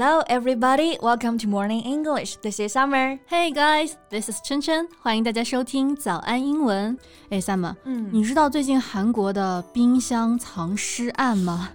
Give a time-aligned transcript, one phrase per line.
[0.00, 0.98] Hello, everybody.
[1.00, 2.36] Welcome to Morning English.
[2.42, 3.18] This is Summer.
[3.28, 4.88] Hey guys, this is 琛琛。
[5.00, 6.98] 欢迎大家收听早安英文。
[7.30, 11.70] 哎，Summer，嗯，你知道最近韩国的冰箱藏尸案吗？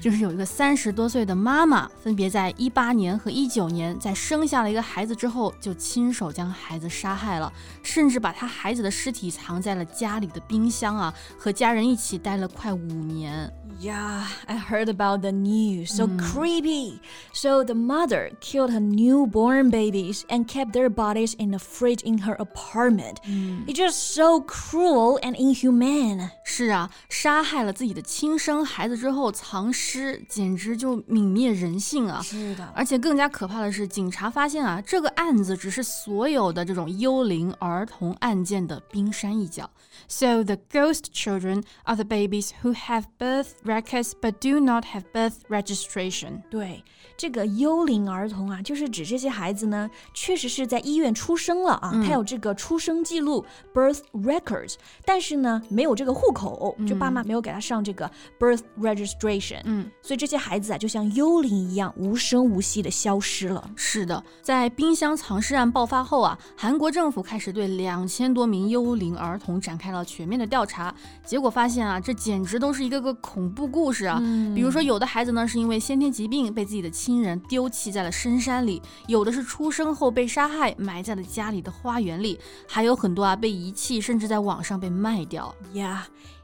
[0.00, 7.52] 就是有一个三十多岁的妈妈，分别在一八年和一九年，在生下了一个孩子之后，就亲手将孩子杀害了，
[7.82, 13.52] 甚至把他孩子的尸体藏在了家里的冰箱啊，和家人一起待了快五年。
[13.80, 15.94] Yeah, I heard about the news.
[15.94, 16.18] So mm.
[16.18, 16.98] creepy.
[17.32, 22.18] So the mother killed her newborn babies and kept their bodies in a fridge in
[22.18, 23.20] her apartment.
[23.24, 23.66] Mm.
[23.66, 26.30] It's just so cruel and inhumane.
[26.44, 32.20] 是啊，杀害了自己的亲生孩子之后藏尸，简直就泯灭人性啊！
[32.22, 39.70] 是的，而且更加可怕的是，警察发现啊，这个案子只是所有的这种幽灵儿童案件的冰山一角。
[40.08, 45.42] So the ghost children are the babies who have birth records but do not have birth
[45.48, 46.42] registration。
[46.50, 46.82] 对，
[47.16, 54.75] 这个 幽灵儿童啊，就是指这些孩子呢，确实是在医院出生了啊，他有这个出生记录 birth records，
[55.05, 59.61] 但是呢，没有这个户口，就爸妈没有给他上这个 birth registration。
[59.65, 63.69] 嗯，所以这些孩子啊，就像幽灵一样，无声无息的消失了。
[63.75, 70.93] 是的，在冰箱藏尸案爆发后啊，韩国政府开始对两千多名幽灵儿童展开了全面的调查，
[71.25, 74.19] 结果发现啊，这简直都是一个个恐怖故事啊！
[74.55, 85.53] 比如说，有的孩子呢是因为先天疾病被自己的亲人丢弃在了深山里，有的是出生后被杀害埋在了家里的花园里，还有很多啊被遗弃，甚至在网上被卖掉。
[85.73, 85.99] Yeah.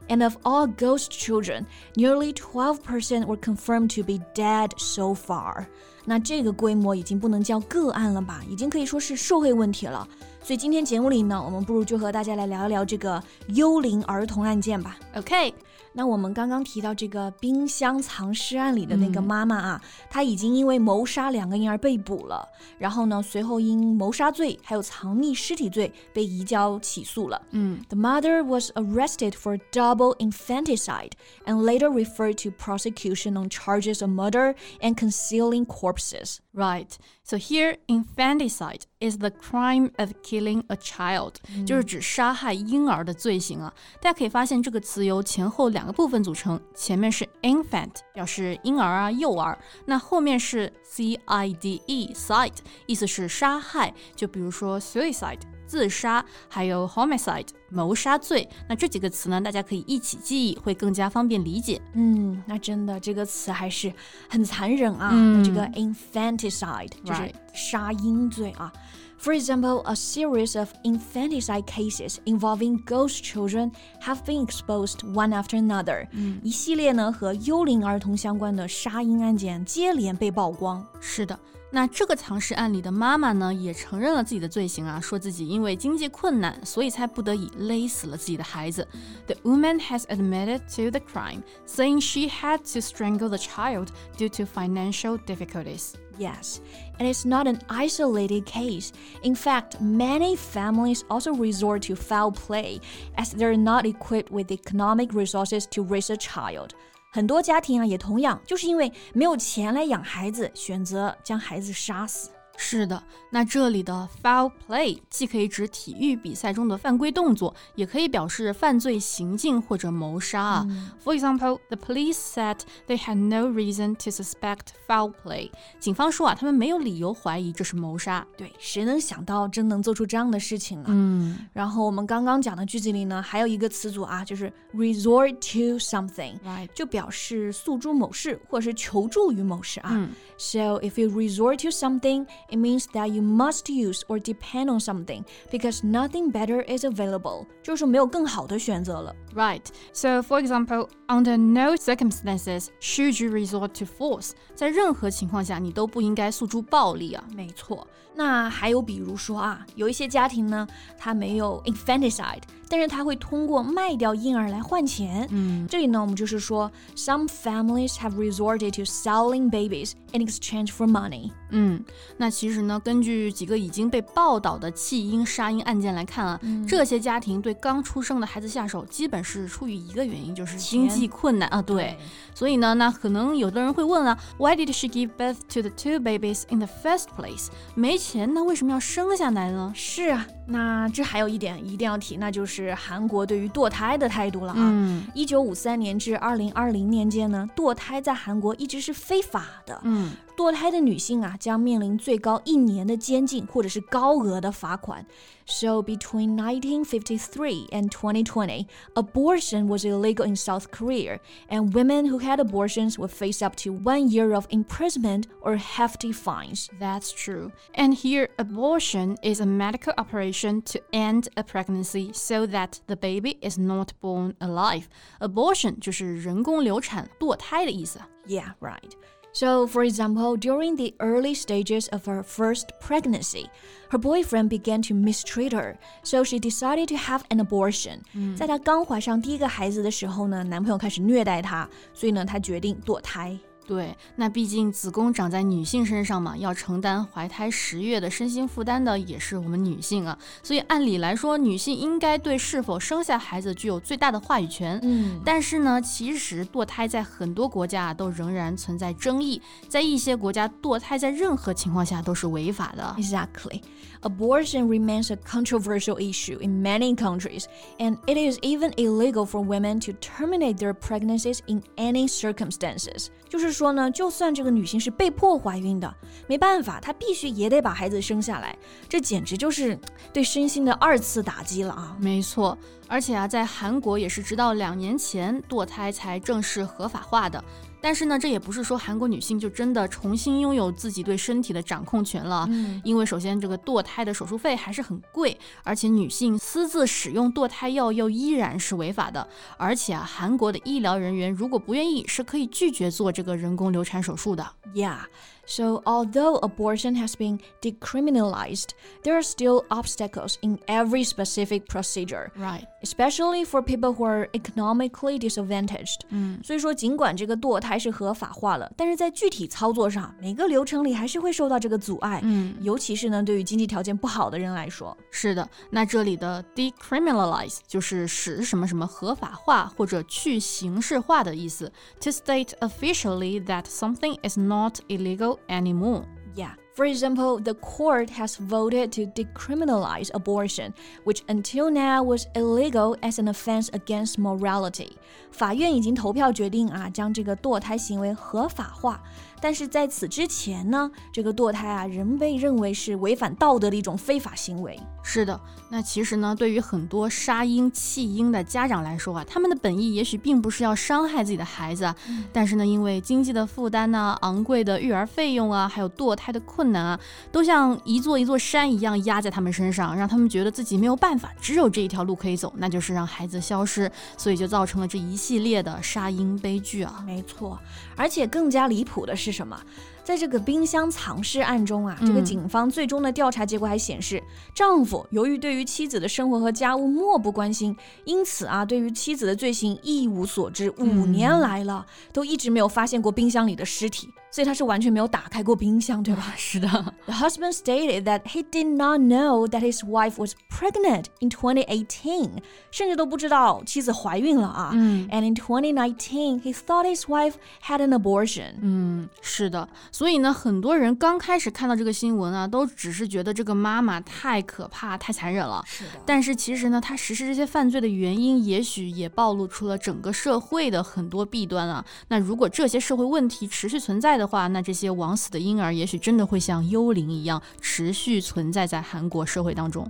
[0.08, 1.64] And of all ghost children,
[1.94, 5.66] nearly 12% were confirmed to be dead so far.
[6.04, 10.06] 那这个规模已经不能叫个案了吧，已经可以说是社会问题了。
[10.42, 14.98] 所以今天节目里呢，我们不如就和大家来聊一聊这个幽灵儿童案件吧。
[15.14, 15.54] OK，
[15.93, 27.41] 那我们刚刚提到这个冰箱藏尸案里的那个妈妈啊，她已经因为谋杀两个婴儿被捕了，然后呢，随后因谋杀罪还有藏匿尸体罪被移交起诉了。
[27.51, 31.11] 嗯，The mother was arrested for double infanticide
[31.45, 36.37] and later referred to prosecution on charges of murder and concealing corpses.
[36.53, 36.97] Right.
[37.23, 43.72] So here, infanticide is the crime of killing a child，、嗯、就是指杀害婴儿的罪行啊。
[44.00, 53.92] 大家可以发现这个词由前后两个部分组成，前面是 infant，表示婴儿啊、幼儿，那后面是 c i d e，side，意思是杀害。
[54.14, 55.40] 就比如说 suicide。
[55.66, 61.80] 自杀，还有 homicide 谋杀罪，那这几个词呢，大家可以一起记忆，会更加方便理解。
[61.94, 63.92] 嗯，那真的这个词还是
[64.28, 65.10] 很残忍啊。
[65.12, 68.72] 嗯、这个 infanticide 就是杀婴罪啊。
[69.18, 76.08] For example, a series of infanticide cases involving ghost children have been exposed one after another.
[76.42, 80.84] 一系列呢和幽灵儿童相关的杀婴案件接连被曝光。
[81.00, 81.38] 是的。
[81.71, 88.87] 那这个藏尸案里的妈妈呢，也承认了自己的罪行啊，说自己因为经济困难，所以才不得已勒死了自己的孩子。
[89.25, 94.45] The woman has admitted to the crime, saying she had to strangle the child due to
[94.45, 95.91] financial difficulties.
[96.17, 96.59] Yes,
[96.97, 98.91] and it's not an isolated case.
[99.21, 102.79] In fact, many families also resort to foul play
[103.17, 106.73] as they're not equipped with economic resources to raise a child.
[107.14, 112.30] 很多家庭啊，也同样就是因为没有钱来养孩子，选择将孩子杀死。
[112.59, 120.67] 是的，那这里的 foul play 既可以指体育比赛中的犯规动作，也可以表示犯罪行径或者谋杀啊。
[121.03, 122.57] For example, the police said
[122.87, 125.51] they had no reason to suspect foul play。
[125.79, 128.25] 警方说啊，他们没有理由怀疑这是谋杀。
[128.35, 130.87] 对，谁能想到真能做出这样的事情呢？
[130.89, 131.37] 嗯。
[131.53, 136.39] 然后我们刚刚讲的句子里呢，还有一个词组啊，就是 resort to something，
[136.73, 140.09] 就表示诉诸某事或者是求助于某事啊。
[140.39, 145.23] So if you resort to something it means that you must use or depend on something
[145.51, 147.45] because nothing better is available.
[147.63, 149.15] 就是没有更好的选择了。
[149.35, 149.63] Right.
[149.93, 154.31] So, for example, under no circumstances should you resort to force.
[154.55, 157.23] 在任何情况下，你都不应该诉诸暴力啊。
[157.35, 157.87] 没错。
[158.15, 160.67] 那还有比如说啊，有一些家庭呢，
[160.97, 165.27] 他没有 infanticide，但是他会通过卖掉婴儿来换钱。
[165.29, 171.29] 嗯，这里呢，我们就是说，some families have resorted to selling babies in exchange for money。
[171.52, 171.82] 嗯，
[172.16, 181.62] 那其实呢，根据几个已经被报道的弃婴杀婴案件来看啊，这些家庭对刚出生的孩子下手，基本是出于一个原因，就是经济困难啊。
[181.62, 181.96] 对，
[182.34, 187.48] 所以呢，那可能有的人会问了，Why did she give birth to the two babies in the first place？
[187.74, 189.72] 没钱，那为什么要生下来呢？
[189.76, 195.02] 是啊，那这还有一点一定要提，那就是韩国对于堕胎的态度了啊。
[195.14, 199.78] 一九五三年至二零二零年间呢，堕胎在韩国一直是非法的。
[199.84, 205.05] 嗯，堕胎的女性啊，将面临最高一年的监禁或者是高额的罚款。
[205.49, 211.19] So between 1953 and 2020, abortion was illegal in South Korea,
[211.49, 216.11] and women who had abortions would face up to one year of imprisonment or hefty
[216.11, 216.67] fines.
[216.79, 217.51] That's true.
[217.73, 223.37] And here, abortion is a medical operation to end a pregnancy so that the baby
[223.41, 224.83] is not born alive.
[225.19, 228.01] Abortion 就是人工流产、堕胎的意思。
[228.27, 228.91] Yeah, right.
[229.33, 233.49] So, for example, during the early stages of her first pregnancy,
[233.89, 237.99] her boyfriend began to mistreat her, so she decided to have an abortion.
[238.35, 243.37] 在她刚怀上第一个孩子的时候呢，男朋友开始虐待她，所以呢，她决定堕胎。
[243.64, 254.78] 对，那毕竟子宫长在女性身上嘛，要承担怀胎十月的身心负担的也是我们女性啊，所以按理来说，女性应该对是否生下孩子具有最大的话语权。
[254.82, 262.96] 嗯，但是呢，其实堕胎在很多国家都仍然存在争议，在一些国家，堕胎在任何情况下都是违法的。
[262.98, 263.62] Exactly.
[264.02, 267.44] Abortion remains a controversial issue in many countries,
[267.78, 273.06] and it is even illegal for women to terminate their pregnancies in any circumstances.
[273.28, 275.94] 就是说呢，就算这个女性是被迫怀孕的，
[276.26, 278.56] 没办法，她必须也得把孩子生下来。
[278.88, 279.78] 这简直就是
[280.12, 281.96] 对身心的二次打击了啊！
[282.00, 282.56] 没错，
[282.88, 287.42] 而且啊，在韩国也是直到两年前堕胎才正式合法化的。
[287.82, 292.46] 但是呢，这也不是说韩国女性就真的重新拥有自己对身体的掌控权了。
[292.48, 299.28] 嗯，因为首先这个堕胎的手术费还是很贵，而且女性私自使用堕胎药又依然是违法的。
[299.58, 304.46] 而且啊，韩国的医疗人员如果不愿意，是可以拒绝做这个人工流产手术的。
[304.74, 305.00] Yeah.
[305.49, 308.71] So, although abortion has been decriminalized,
[309.03, 312.31] there are still obstacles in every specific procedure.
[312.35, 312.65] Right.
[312.83, 316.01] Especially for people who are economically disadvantaged.
[316.09, 322.19] 嗯，所以说，尽管这个堕胎是合法化了，但是在具体操作上，每个流程里还是会受到这个阻碍。
[322.23, 324.95] 嗯，尤其是呢，对于经济条件不好的人来说。
[325.11, 331.71] 是的，那这里的 decriminalize 就是使什么什么合法化或者去形式化的意思。
[332.01, 336.06] To state officially that something is not illegal anymore.
[336.34, 336.54] Yeah.
[336.74, 340.72] For example, the court has voted to decriminalize abortion,
[341.04, 344.92] which until now was illegal as an offense against morality.
[345.30, 349.02] 法院已经投票决定啊，将这个堕胎行为合法化。
[349.38, 354.78] 但是在此之前呢，这个堕胎啊，仍被认为是违反道德的一种非法行为。
[355.02, 361.92] 是的，那其实呢，对于很多杀婴弃婴的家长来说啊，他们的本意也许并不是要伤害自己的孩子，
[362.32, 367.00] 但是呢，因为经济的负担呢，昂贵的育儿费用啊，还有堕胎的困难啊，
[367.32, 377.02] 都像一座一座山一样压在他们身上，让他们觉得自己没有办法，只有这一条路可以走，那就是让孩子消失，所以就造成了这一系列的杀婴悲剧啊。
[377.04, 377.58] 没错，
[377.96, 379.32] 而且更加离谱的是。
[379.32, 379.58] 什么？
[380.04, 384.22] 在这个冰箱藏尸案中啊，这个警方最终的调查结果还显示，
[384.54, 394.12] 丈夫由于对于妻子的生活和家务漠不关心，因此啊，对于妻子的罪行一无所知，五年来了都一直没有发现过冰箱里的尸体。
[394.32, 396.32] 所以他是完全没有打开过冰箱，对吧？
[396.36, 396.66] 是的。
[397.04, 402.38] The husband stated that he did not know that his wife was pregnant in 2018，
[402.70, 404.70] 甚至都不知道妻子怀孕了啊。
[404.72, 405.06] 嗯。
[405.10, 407.34] And in 2019, he thought his wife
[407.66, 408.54] had an abortion。
[408.62, 409.68] 嗯，是的。
[409.90, 415.62] 所以呢，很多人刚开始看到这个新闻啊，都只是觉得这个妈妈太可怕、太残忍了。
[415.66, 415.90] 是的。
[416.06, 421.84] 但是其实呢，她实施这些犯罪的原因，也许也暴露出了整个社会的很多弊端啊。
[422.08, 429.89] 那如果这些社会问题持续存在的，的话，那这些枉死的婴儿也许真的会像幽灵一样持续存在在韩国社会当中。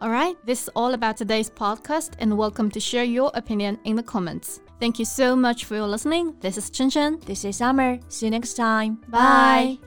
[0.00, 3.94] All right, this is all about today's podcast, and welcome to share your opinion in
[3.94, 4.56] the comments.
[4.80, 6.34] Thank you so much for your listening.
[6.40, 7.20] This is Chen Chen.
[7.20, 8.00] This is Summer.
[8.08, 8.98] See you next time.
[9.08, 9.78] Bye.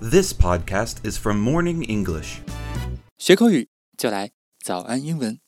[0.00, 2.40] This podcast is from Morning English.
[3.16, 5.46] 学口语就来早安英文。